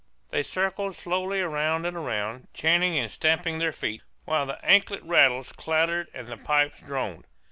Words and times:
They 0.31 0.41
circled 0.41 0.95
slowly 0.95 1.41
round 1.43 1.85
and 1.85 2.03
round, 2.05 2.47
chanting 2.55 2.97
and 2.97 3.11
stamping 3.11 3.59
their 3.59 3.71
feet, 3.71 4.01
while 4.25 4.47
the 4.47 4.59
anklet 4.65 5.03
rattles 5.03 5.51
clattered 5.51 6.09
and 6.11 6.25
the 6.27 6.37
pipes 6.37 6.79
droned. 6.79 7.25